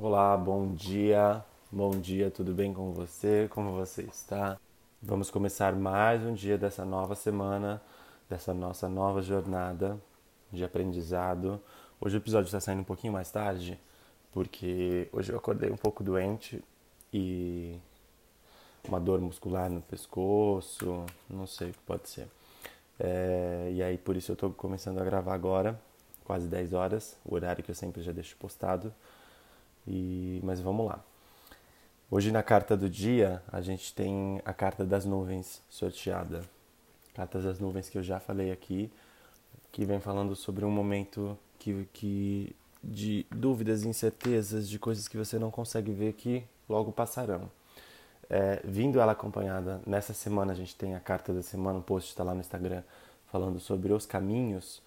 Olá, 0.00 0.36
bom 0.36 0.72
dia, 0.74 1.44
bom 1.72 1.90
dia, 1.90 2.30
tudo 2.30 2.54
bem 2.54 2.72
com 2.72 2.92
você? 2.92 3.48
Como 3.50 3.72
você 3.72 4.02
está? 4.02 4.56
Vamos 5.02 5.28
começar 5.28 5.74
mais 5.74 6.22
um 6.22 6.34
dia 6.34 6.56
dessa 6.56 6.84
nova 6.84 7.16
semana, 7.16 7.82
dessa 8.30 8.54
nossa 8.54 8.88
nova 8.88 9.20
jornada 9.20 9.98
de 10.52 10.62
aprendizado. 10.62 11.60
Hoje 12.00 12.16
o 12.16 12.20
episódio 12.20 12.46
está 12.46 12.60
saindo 12.60 12.82
um 12.82 12.84
pouquinho 12.84 13.12
mais 13.12 13.28
tarde, 13.32 13.76
porque 14.30 15.08
hoje 15.12 15.32
eu 15.32 15.36
acordei 15.36 15.68
um 15.68 15.76
pouco 15.76 16.04
doente 16.04 16.62
e 17.12 17.76
uma 18.86 19.00
dor 19.00 19.20
muscular 19.20 19.68
no 19.68 19.82
pescoço, 19.82 21.04
não 21.28 21.44
sei 21.44 21.70
o 21.70 21.72
que 21.72 21.80
pode 21.80 22.08
ser. 22.08 22.28
É, 23.00 23.72
e 23.74 23.82
aí 23.82 23.98
por 23.98 24.16
isso 24.16 24.30
eu 24.30 24.34
estou 24.34 24.52
começando 24.52 25.00
a 25.00 25.04
gravar 25.04 25.34
agora, 25.34 25.76
quase 26.24 26.46
10 26.46 26.72
horas, 26.72 27.16
o 27.24 27.34
horário 27.34 27.64
que 27.64 27.70
eu 27.72 27.74
sempre 27.74 28.00
já 28.00 28.12
deixo 28.12 28.36
postado. 28.36 28.94
E, 29.88 30.40
mas 30.44 30.60
vamos 30.60 30.86
lá. 30.86 31.02
Hoje 32.10 32.30
na 32.30 32.42
carta 32.42 32.76
do 32.76 32.88
dia 32.88 33.42
a 33.50 33.60
gente 33.62 33.94
tem 33.94 34.40
a 34.44 34.52
carta 34.52 34.84
das 34.84 35.06
nuvens 35.06 35.62
sorteada. 35.68 36.42
Cartas 37.14 37.44
das 37.44 37.58
nuvens 37.58 37.88
que 37.88 37.96
eu 37.96 38.02
já 38.02 38.20
falei 38.20 38.52
aqui, 38.52 38.92
que 39.72 39.84
vem 39.84 39.98
falando 39.98 40.36
sobre 40.36 40.64
um 40.64 40.70
momento 40.70 41.36
que, 41.58 41.88
que 41.92 42.54
de 42.84 43.26
dúvidas, 43.30 43.84
incertezas, 43.84 44.68
de 44.68 44.78
coisas 44.78 45.08
que 45.08 45.16
você 45.16 45.38
não 45.38 45.50
consegue 45.50 45.90
ver 45.90 46.12
que 46.12 46.44
logo 46.68 46.92
passarão. 46.92 47.50
É, 48.30 48.60
vindo 48.62 49.00
ela 49.00 49.12
acompanhada, 49.12 49.80
nessa 49.86 50.12
semana 50.12 50.52
a 50.52 50.54
gente 50.54 50.76
tem 50.76 50.94
a 50.94 51.00
carta 51.00 51.32
da 51.32 51.42
semana, 51.42 51.78
um 51.78 51.82
post 51.82 52.10
está 52.10 52.22
lá 52.22 52.34
no 52.34 52.40
Instagram 52.40 52.82
falando 53.26 53.58
sobre 53.58 53.92
os 53.92 54.04
caminhos 54.04 54.82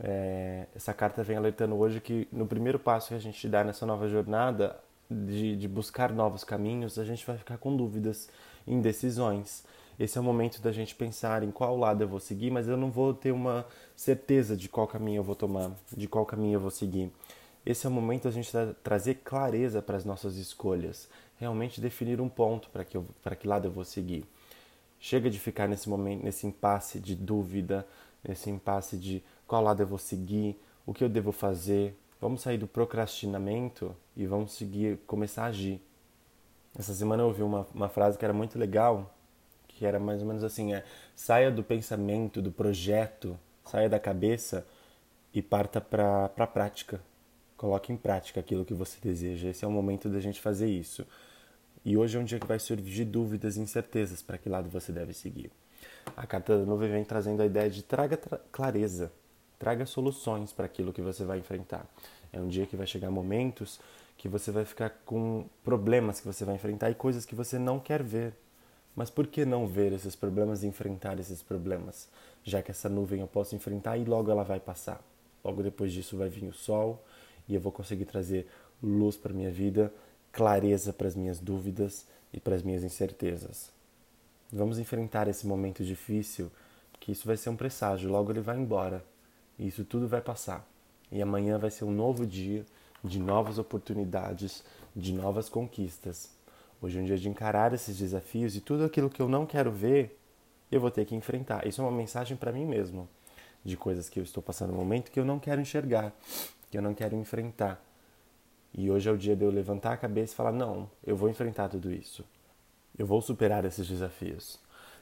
é, 0.00 0.66
essa 0.74 0.94
carta 0.94 1.22
vem 1.22 1.36
alertando 1.36 1.76
hoje 1.76 2.00
que 2.00 2.28
no 2.32 2.46
primeiro 2.46 2.78
passo 2.78 3.08
que 3.08 3.14
a 3.14 3.18
gente 3.18 3.48
dá 3.48 3.64
nessa 3.64 3.84
nova 3.84 4.08
jornada 4.08 4.78
de, 5.10 5.56
de 5.56 5.66
buscar 5.66 6.12
novos 6.12 6.44
caminhos, 6.44 6.98
a 6.98 7.04
gente 7.04 7.26
vai 7.26 7.36
ficar 7.36 7.58
com 7.58 7.76
dúvidas, 7.76 8.28
indecisões. 8.66 9.64
Esse 9.98 10.16
é 10.16 10.20
o 10.20 10.24
momento 10.24 10.62
da 10.62 10.70
gente 10.70 10.94
pensar 10.94 11.42
em 11.42 11.50
qual 11.50 11.76
lado 11.76 12.02
eu 12.02 12.08
vou 12.08 12.20
seguir, 12.20 12.50
mas 12.50 12.68
eu 12.68 12.76
não 12.76 12.90
vou 12.90 13.12
ter 13.12 13.32
uma 13.32 13.66
certeza 13.96 14.56
de 14.56 14.68
qual 14.68 14.86
caminho 14.86 15.18
eu 15.18 15.24
vou 15.24 15.34
tomar, 15.34 15.72
de 15.96 16.06
qual 16.06 16.24
caminho 16.24 16.54
eu 16.54 16.60
vou 16.60 16.70
seguir. 16.70 17.10
Esse 17.66 17.84
é 17.84 17.90
o 17.90 17.92
momento 17.92 18.24
da 18.24 18.30
gente 18.30 18.50
tra 18.50 18.72
trazer 18.82 19.16
clareza 19.16 19.82
para 19.82 19.96
as 19.96 20.04
nossas 20.04 20.36
escolhas, 20.36 21.08
realmente 21.36 21.80
definir 21.80 22.20
um 22.20 22.28
ponto 22.28 22.70
para 22.70 22.84
que, 22.84 22.98
para 23.22 23.34
que 23.34 23.48
lado 23.48 23.66
eu 23.66 23.72
vou 23.72 23.84
seguir. 23.84 24.24
Chega 25.00 25.28
de 25.28 25.38
ficar 25.38 25.68
nesse 25.68 25.88
momento, 25.88 26.22
nesse 26.22 26.46
impasse 26.46 27.00
de 27.00 27.16
dúvida, 27.16 27.84
nesse 28.26 28.50
impasse 28.50 28.96
de 28.96 29.22
qual 29.48 29.62
lado 29.62 29.82
eu 29.82 29.86
vou 29.86 29.98
seguir, 29.98 30.60
o 30.86 30.92
que 30.92 31.02
eu 31.02 31.08
devo 31.08 31.32
fazer. 31.32 31.98
Vamos 32.20 32.42
sair 32.42 32.58
do 32.58 32.66
procrastinamento 32.68 33.96
e 34.14 34.26
vamos 34.26 34.52
seguir, 34.52 34.98
começar 35.06 35.44
a 35.44 35.46
agir. 35.46 35.82
Essa 36.78 36.92
semana 36.92 37.22
eu 37.22 37.28
ouvi 37.28 37.42
uma, 37.42 37.66
uma 37.74 37.88
frase 37.88 38.18
que 38.18 38.24
era 38.24 38.34
muito 38.34 38.58
legal, 38.58 39.12
que 39.66 39.86
era 39.86 39.98
mais 39.98 40.20
ou 40.20 40.28
menos 40.28 40.44
assim: 40.44 40.74
é, 40.74 40.84
saia 41.16 41.50
do 41.50 41.64
pensamento, 41.64 42.42
do 42.42 42.52
projeto, 42.52 43.38
saia 43.64 43.88
da 43.88 43.98
cabeça 43.98 44.66
e 45.32 45.40
parta 45.40 45.80
para 45.80 46.26
a 46.26 46.46
prática. 46.46 47.00
Coloque 47.56 47.92
em 47.92 47.96
prática 47.96 48.38
aquilo 48.40 48.64
que 48.64 48.74
você 48.74 48.98
deseja. 49.00 49.48
Esse 49.48 49.64
é 49.64 49.68
o 49.68 49.70
momento 49.70 50.08
da 50.08 50.20
gente 50.20 50.40
fazer 50.40 50.68
isso. 50.68 51.06
E 51.84 51.96
hoje 51.96 52.18
é 52.18 52.20
um 52.20 52.24
dia 52.24 52.38
que 52.38 52.46
vai 52.46 52.58
surgir 52.58 53.04
dúvidas 53.04 53.56
e 53.56 53.60
incertezas 53.60 54.20
para 54.20 54.36
que 54.36 54.48
lado 54.48 54.68
você 54.68 54.92
deve 54.92 55.14
seguir. 55.14 55.50
A 56.16 56.26
carta 56.26 56.58
da 56.58 56.64
nuvem 56.64 56.90
vem 56.90 57.04
trazendo 57.04 57.42
a 57.42 57.46
ideia 57.46 57.70
de 57.70 57.82
traga 57.82 58.16
tra 58.16 58.38
clareza, 58.52 59.10
traga 59.58 59.84
soluções 59.86 60.52
para 60.52 60.66
aquilo 60.66 60.92
que 60.92 61.02
você 61.02 61.24
vai 61.24 61.38
enfrentar. 61.38 61.86
É 62.32 62.40
um 62.40 62.48
dia 62.48 62.66
que 62.66 62.76
vai 62.76 62.86
chegar 62.86 63.10
momentos 63.10 63.80
que 64.18 64.28
você 64.28 64.50
vai 64.50 64.64
ficar 64.64 64.90
com 65.06 65.46
problemas 65.62 66.20
que 66.20 66.26
você 66.26 66.44
vai 66.44 66.56
enfrentar 66.56 66.90
e 66.90 66.94
coisas 66.94 67.24
que 67.24 67.36
você 67.36 67.58
não 67.58 67.78
quer 67.78 68.02
ver. 68.02 68.34
Mas 68.94 69.08
por 69.08 69.28
que 69.28 69.44
não 69.44 69.64
ver 69.66 69.92
esses 69.92 70.16
problemas 70.16 70.64
e 70.64 70.66
enfrentar 70.66 71.20
esses 71.20 71.40
problemas? 71.40 72.08
Já 72.42 72.60
que 72.60 72.72
essa 72.72 72.88
nuvem 72.88 73.20
eu 73.20 73.28
posso 73.28 73.54
enfrentar 73.54 73.96
e 73.96 74.04
logo 74.04 74.28
ela 74.28 74.42
vai 74.42 74.58
passar. 74.58 75.00
Logo 75.44 75.62
depois 75.62 75.92
disso 75.92 76.16
vai 76.16 76.28
vir 76.28 76.44
o 76.48 76.52
sol 76.52 77.02
e 77.48 77.54
eu 77.54 77.60
vou 77.60 77.70
conseguir 77.70 78.06
trazer 78.06 78.48
luz 78.82 79.16
para 79.16 79.32
minha 79.32 79.52
vida, 79.52 79.92
clareza 80.32 80.92
para 80.92 81.06
as 81.06 81.14
minhas 81.14 81.38
dúvidas 81.38 82.04
e 82.32 82.40
para 82.40 82.56
as 82.56 82.62
minhas 82.62 82.82
incertezas. 82.82 83.70
Vamos 84.52 84.80
enfrentar 84.80 85.28
esse 85.28 85.46
momento 85.46 85.84
difícil, 85.84 86.50
que 86.98 87.12
isso 87.12 87.26
vai 87.26 87.36
ser 87.36 87.50
um 87.50 87.56
presságio, 87.56 88.10
logo 88.10 88.32
ele 88.32 88.40
vai 88.40 88.56
embora. 88.56 89.04
E 89.58 89.66
isso 89.66 89.84
tudo 89.84 90.06
vai 90.06 90.20
passar. 90.20 90.66
E 91.10 91.20
amanhã 91.20 91.58
vai 91.58 91.70
ser 91.70 91.84
um 91.84 91.90
novo 91.90 92.26
dia 92.26 92.64
de 93.02 93.18
novas 93.18 93.58
oportunidades, 93.58 94.64
de 94.94 95.12
novas 95.12 95.48
conquistas. 95.48 96.30
Hoje 96.80 96.98
é 96.98 97.02
um 97.02 97.04
dia 97.04 97.16
de 97.16 97.28
encarar 97.28 97.72
esses 97.72 97.96
desafios 97.98 98.54
e 98.54 98.60
tudo 98.60 98.84
aquilo 98.84 99.10
que 99.10 99.20
eu 99.20 99.28
não 99.28 99.44
quero 99.44 99.70
ver, 99.70 100.18
eu 100.70 100.80
vou 100.80 100.90
ter 100.90 101.04
que 101.04 101.14
enfrentar. 101.14 101.66
Isso 101.66 101.80
é 101.80 101.84
uma 101.84 101.96
mensagem 101.96 102.36
para 102.36 102.52
mim 102.52 102.64
mesmo, 102.64 103.08
de 103.64 103.76
coisas 103.76 104.08
que 104.08 104.20
eu 104.20 104.22
estou 104.22 104.42
passando 104.42 104.70
no 104.70 104.78
momento 104.78 105.10
que 105.10 105.18
eu 105.18 105.24
não 105.24 105.38
quero 105.38 105.60
enxergar, 105.60 106.12
que 106.70 106.78
eu 106.78 106.82
não 106.82 106.94
quero 106.94 107.16
enfrentar. 107.16 107.82
E 108.72 108.90
hoje 108.90 109.08
é 109.08 109.12
o 109.12 109.18
dia 109.18 109.34
de 109.34 109.44
eu 109.44 109.50
levantar 109.50 109.92
a 109.92 109.96
cabeça 109.96 110.34
e 110.34 110.36
falar: 110.36 110.52
não, 110.52 110.88
eu 111.04 111.16
vou 111.16 111.28
enfrentar 111.28 111.68
tudo 111.68 111.90
isso. 111.90 112.24
Eu 112.96 113.06
vou 113.06 113.20
superar 113.20 113.64
esses 113.64 113.86
desafios. 113.86 114.58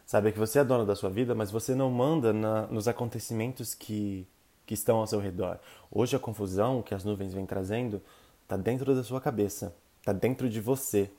Sabe 0.06 0.31
que 0.31 0.39
você 0.39 0.61
é 0.61 0.65
dono 0.65 0.87
da 0.87 0.95
sua 0.95 1.11
vida, 1.11 1.34
mas 1.34 1.50
você 1.50 1.75
não 1.75 1.91
manda 1.91 2.33
na, 2.33 2.66
nos 2.69 2.87
acontecimentos 2.87 3.75
que, 3.75 4.27
que 4.66 4.75
estão 4.75 4.99
ao 4.99 5.06
seu 5.06 5.21
redor. 5.21 5.59
Hoje 5.91 6.16
a 6.16 6.19
confusão 6.19 6.82
que 6.82 6.94
as 6.94 7.04
nuvens 7.04 7.32
vêm 7.32 7.47
trazendo 7.47 8.03
está 8.43 8.56
dentro 8.56 8.94
da 8.94 9.03
sua 9.03 9.21
cabeça, 9.21 9.75
está 10.00 10.12
dentro 10.12 10.49
de 10.49 10.60
você. 10.60 11.10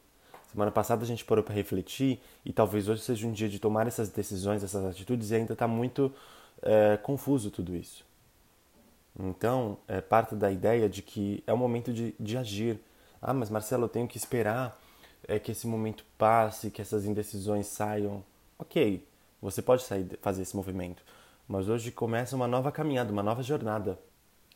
Semana 0.51 0.71
passada 0.71 1.03
a 1.03 1.07
gente 1.07 1.25
parou 1.25 1.43
para 1.43 1.53
refletir 1.53 2.19
e 2.45 2.53
talvez 2.53 2.87
hoje 2.87 3.01
seja 3.01 3.25
um 3.25 3.31
dia 3.31 3.49
de 3.49 3.59
tomar 3.59 3.87
essas 3.87 4.09
decisões, 4.09 4.63
essas 4.63 4.85
atitudes 4.85 5.31
e 5.31 5.35
ainda 5.35 5.53
está 5.53 5.67
muito 5.67 6.13
é, 6.61 6.97
confuso 6.97 7.49
tudo 7.49 7.75
isso. 7.75 8.05
Então, 9.19 9.77
é 9.87 9.99
parte 9.99 10.35
da 10.35 10.51
ideia 10.51 10.87
de 10.87 11.01
que 11.01 11.43
é 11.47 11.53
o 11.53 11.57
momento 11.57 11.91
de, 11.91 12.13
de 12.19 12.37
agir. 12.37 12.79
Ah, 13.21 13.33
mas 13.33 13.49
Marcelo, 13.49 13.85
eu 13.85 13.89
tenho 13.89 14.07
que 14.07 14.17
esperar 14.17 14.79
é 15.27 15.39
que 15.39 15.51
esse 15.51 15.67
momento 15.67 16.05
passe, 16.17 16.69
que 16.71 16.81
essas 16.81 17.05
indecisões 17.05 17.67
saiam. 17.67 18.23
Ok, 18.59 19.05
você 19.41 19.61
pode 19.61 19.83
sair, 19.83 20.07
fazer 20.21 20.41
esse 20.41 20.55
movimento, 20.55 21.03
mas 21.47 21.69
hoje 21.69 21.91
começa 21.91 22.35
uma 22.35 22.47
nova 22.47 22.71
caminhada, 22.71 23.11
uma 23.11 23.23
nova 23.23 23.41
jornada. 23.41 23.99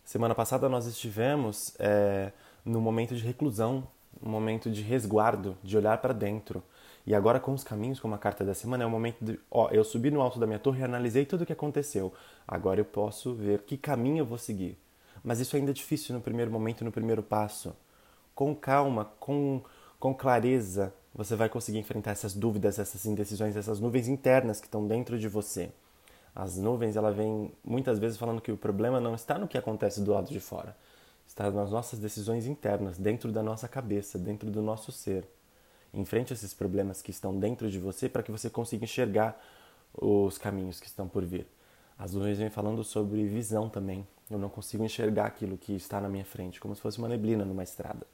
Semana 0.03 0.35
passada 0.35 0.67
nós 0.67 0.85
estivemos 0.85 1.73
é, 1.79 2.31
no 2.65 2.81
momento 2.81 3.15
de 3.15 3.23
reclusão, 3.23 3.87
um 4.21 4.29
momento 4.29 4.69
de 4.69 4.81
resguardo, 4.81 5.57
de 5.63 5.77
olhar 5.77 5.97
para 5.99 6.13
dentro. 6.13 6.63
E 7.05 7.15
agora 7.15 7.39
com 7.39 7.53
os 7.53 7.63
caminhos, 7.63 7.99
como 7.99 8.13
a 8.13 8.17
carta 8.17 8.43
da 8.43 8.53
semana, 8.53 8.83
é 8.83 8.87
o 8.87 8.89
momento 8.89 9.23
de, 9.23 9.39
ó, 9.49 9.69
eu 9.69 9.83
subi 9.83 10.11
no 10.11 10.21
alto 10.21 10.39
da 10.39 10.45
minha 10.45 10.59
torre 10.59 10.83
analisei 10.83 11.25
tudo 11.25 11.41
o 11.41 11.45
que 11.45 11.53
aconteceu. 11.53 12.13
Agora 12.47 12.79
eu 12.79 12.85
posso 12.85 13.33
ver 13.33 13.61
que 13.61 13.77
caminho 13.77 14.19
eu 14.19 14.25
vou 14.25 14.37
seguir. 14.37 14.77
Mas 15.23 15.39
isso 15.39 15.55
ainda 15.55 15.71
é 15.71 15.73
difícil 15.73 16.13
no 16.13 16.21
primeiro 16.21 16.51
momento, 16.51 16.83
no 16.83 16.91
primeiro 16.91 17.23
passo. 17.23 17.75
Com 18.35 18.55
calma, 18.55 19.05
com 19.19 19.61
com 20.01 20.15
clareza, 20.15 20.91
você 21.13 21.35
vai 21.35 21.47
conseguir 21.47 21.77
enfrentar 21.77 22.09
essas 22.09 22.33
dúvidas, 22.33 22.79
essas 22.79 23.05
indecisões, 23.05 23.55
essas 23.55 23.79
nuvens 23.79 24.07
internas 24.07 24.59
que 24.59 24.65
estão 24.65 24.87
dentro 24.87 25.19
de 25.19 25.27
você. 25.27 25.69
As 26.35 26.57
nuvens, 26.57 26.95
ela 26.95 27.11
vem 27.11 27.51
muitas 27.63 27.99
vezes 27.99 28.17
falando 28.17 28.41
que 28.41 28.51
o 28.51 28.57
problema 28.57 28.99
não 28.99 29.15
está 29.15 29.37
no 29.37 29.47
que 29.47 29.57
acontece 29.57 30.01
do 30.01 30.11
lado 30.11 30.29
de 30.29 30.39
fora, 30.39 30.75
está 31.27 31.51
nas 31.51 31.71
nossas 31.71 31.99
decisões 31.99 32.45
internas, 32.45 32.97
dentro 32.97 33.31
da 33.31 33.43
nossa 33.43 33.67
cabeça, 33.67 34.17
dentro 34.17 34.49
do 34.49 34.61
nosso 34.61 34.91
ser. 34.91 35.27
Enfrente 35.93 36.31
esses 36.31 36.53
problemas 36.53 37.01
que 37.01 37.11
estão 37.11 37.37
dentro 37.37 37.69
de 37.69 37.77
você 37.77 38.07
para 38.07 38.23
que 38.23 38.31
você 38.31 38.49
consiga 38.49 38.85
enxergar 38.85 39.41
os 39.93 40.37
caminhos 40.37 40.79
que 40.79 40.87
estão 40.87 41.07
por 41.07 41.25
vir. 41.25 41.45
As 41.99 42.13
nuvens 42.13 42.37
vêm 42.37 42.49
falando 42.49 42.83
sobre 42.83 43.27
visão 43.27 43.69
também. 43.69 44.07
Eu 44.29 44.39
não 44.39 44.49
consigo 44.49 44.83
enxergar 44.85 45.25
aquilo 45.25 45.57
que 45.57 45.73
está 45.73 45.99
na 45.99 46.07
minha 46.07 46.23
frente, 46.23 46.61
como 46.61 46.73
se 46.73 46.81
fosse 46.81 46.97
uma 46.97 47.09
neblina 47.09 47.43
numa 47.43 47.63
estrada. 47.63 48.07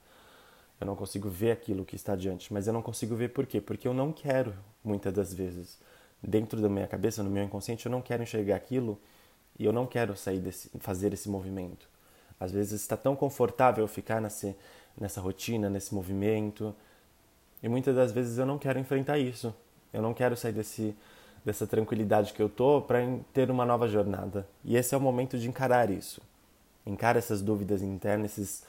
Eu 0.82 0.86
não 0.86 0.96
consigo 0.96 1.30
ver 1.30 1.52
aquilo 1.52 1.86
que 1.86 1.96
está 1.96 2.16
diante, 2.16 2.52
mas 2.52 2.68
eu 2.68 2.74
não 2.74 2.82
consigo 2.82 3.16
ver 3.16 3.30
por 3.30 3.46
quê? 3.46 3.62
Porque 3.62 3.88
eu 3.88 3.94
não 3.94 4.12
quero, 4.12 4.54
muitas 4.84 5.14
das 5.14 5.34
vezes, 5.34 5.80
dentro 6.22 6.62
da 6.62 6.70
minha 6.70 6.88
cabeça, 6.88 7.24
no 7.24 7.30
meu 7.30 7.44
inconsciente, 7.44 7.86
eu 7.86 7.92
não 7.92 8.02
quero 8.02 8.24
enxergar 8.24 8.56
aquilo 8.56 9.00
e 9.58 9.66
eu 9.66 9.74
não 9.74 9.86
quero 9.86 10.16
sair 10.16 10.40
desse, 10.40 10.70
fazer 10.80 11.14
esse 11.14 11.30
movimento. 11.30 11.88
Às 12.40 12.52
vezes 12.52 12.82
está 12.82 12.96
tão 12.96 13.16
confortável 13.16 13.88
ficar 13.88 14.22
nesse, 14.22 14.56
nessa 15.00 15.20
rotina, 15.20 15.70
nesse 15.70 15.94
movimento, 15.94 16.76
e 17.62 17.68
muitas 17.68 17.96
das 17.96 18.12
vezes 18.12 18.38
eu 18.38 18.46
não 18.46 18.58
quero 18.58 18.78
enfrentar 18.80 19.18
isso. 19.18 19.54
Eu 19.92 20.02
não 20.02 20.14
quero 20.14 20.36
sair 20.38 20.52
desse, 20.52 20.96
dessa 21.44 21.66
tranquilidade 21.66 22.34
que 22.34 22.42
eu 22.42 22.50
tô 22.50 22.82
para 22.82 23.00
ter 23.34 23.50
uma 23.50 23.66
nova 23.66 23.88
jornada. 23.88 24.48
E 24.64 24.76
esse 24.76 24.94
é 24.94 24.98
o 24.98 25.02
momento 25.02 25.38
de 25.38 25.48
encarar 25.48 25.90
isso. 25.90 26.22
Encara 26.86 27.18
essas 27.18 27.42
dúvidas 27.42 27.82
internas, 27.82 28.38
esses 28.38 28.64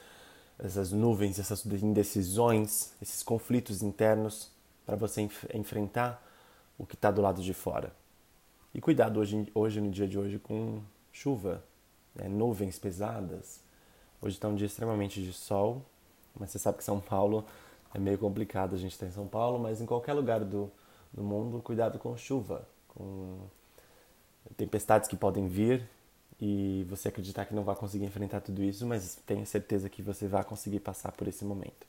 essas 0.59 0.91
nuvens, 0.91 1.39
essas 1.39 1.65
indecisões, 1.67 2.93
esses 3.01 3.23
conflitos 3.23 3.83
internos 3.83 4.51
para 4.85 4.97
você 4.97 5.23
enf 5.23 5.45
enfrentar 5.55 6.21
o 6.79 6.87
que 6.87 6.95
está 6.95 7.11
do 7.11 7.21
lado 7.21 7.43
de 7.43 7.53
fora. 7.53 7.93
E 8.73 8.81
cuidado 8.81 9.19
hoje, 9.19 9.51
hoje, 9.55 9.81
no 9.81 9.91
dia 9.91 10.07
de 10.07 10.19
hoje, 10.19 10.39
com 10.39 10.81
chuva, 11.13 11.65
né? 12.15 12.29
nuvens 12.29 12.79
pesadas. 12.79 13.61
Hoje 14.23 14.37
está 14.37 14.49
um 14.49 14.55
dia 14.55 14.67
extremamente 14.67 15.23
de 15.23 15.33
sol, 15.33 15.83
Mas 16.39 16.51
você 16.51 16.59
sabe 16.59 16.79
que 16.79 16.85
São 16.85 17.01
Paulo 17.01 17.45
é 17.95 17.99
meio 17.99 18.19
complicado, 18.19 18.75
a 18.75 18.79
gente 18.79 18.93
está 18.93 19.07
em 19.07 19.11
São 19.11 19.27
Paulo, 19.27 19.59
mas 19.59 19.81
em 19.81 19.87
qualquer 19.87 20.13
lugar 20.13 20.45
do, 20.45 20.71
do 21.13 21.23
mundo, 21.23 21.61
cuidado 21.61 21.99
com 21.99 22.17
chuva, 22.17 22.67
com 22.89 23.39
tempestades 24.57 25.09
que 25.09 25.17
podem 25.17 25.49
vir 25.49 25.89
e 26.41 26.87
você 26.89 27.09
acreditar 27.09 27.45
que 27.47 27.55
não 27.55 27.65
vai 27.65 27.75
conseguir 27.75 28.05
enfrentar 28.05 28.41
tudo 28.41 28.63
isso, 28.63 28.87
mas 28.87 29.17
tenho 29.27 29.45
certeza 29.45 29.89
que 29.89 30.03
você 30.03 30.29
vai 30.29 30.45
conseguir 30.45 30.81
passar 30.81 31.13
por 31.13 31.27
esse 31.27 31.45
momento. 31.45 31.87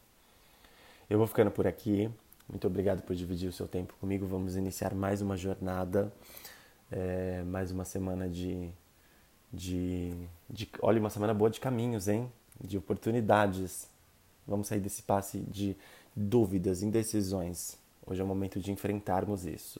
Eu 1.09 1.17
vou 1.17 1.27
ficando 1.27 1.51
por 1.51 1.67
aqui. 1.67 2.09
Muito 2.49 2.65
obrigado 2.65 3.03
por 3.03 3.15
dividir 3.15 3.47
o 3.47 3.53
seu 3.53 3.67
tempo 3.67 3.93
comigo. 3.99 4.25
Vamos 4.25 4.55
iniciar 4.55 4.95
mais 4.95 5.21
uma 5.21 5.37
jornada, 5.37 6.11
é, 6.91 7.43
mais 7.43 7.71
uma 7.71 7.85
semana 7.85 8.27
de, 8.27 8.69
de, 9.53 10.11
de. 10.49 10.67
Olha, 10.81 10.99
uma 10.99 11.11
semana 11.11 11.31
boa 11.31 11.49
de 11.49 11.59
caminhos, 11.59 12.07
hein? 12.07 12.31
De 12.59 12.75
oportunidades. 12.75 13.87
Vamos 14.47 14.67
sair 14.67 14.79
desse 14.79 15.03
passe 15.03 15.39
de 15.41 15.77
dúvidas, 16.15 16.81
indecisões. 16.81 17.77
Hoje 18.03 18.19
é 18.19 18.23
o 18.23 18.27
momento 18.27 18.59
de 18.59 18.71
enfrentarmos 18.71 19.45
isso. 19.45 19.79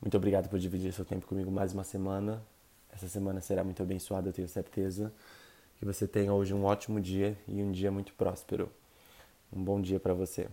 Muito 0.00 0.16
obrigado 0.16 0.48
por 0.48 0.58
dividir 0.58 0.92
seu 0.92 1.04
tempo 1.04 1.26
comigo 1.26 1.52
mais 1.52 1.72
uma 1.72 1.84
semana. 1.84 2.42
Essa 2.92 3.06
semana 3.06 3.40
será 3.40 3.62
muito 3.62 3.80
abençoada, 3.80 4.28
eu 4.28 4.32
tenho 4.32 4.48
certeza. 4.48 5.12
Que 5.78 5.84
você 5.84 6.08
tenha 6.08 6.32
hoje 6.34 6.52
um 6.52 6.64
ótimo 6.64 7.00
dia 7.00 7.38
e 7.46 7.62
um 7.62 7.70
dia 7.70 7.92
muito 7.92 8.12
próspero. 8.14 8.68
Um 9.52 9.62
bom 9.62 9.80
dia 9.80 10.00
para 10.00 10.12
você. 10.12 10.48